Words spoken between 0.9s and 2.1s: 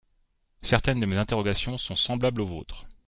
de mes interrogations sont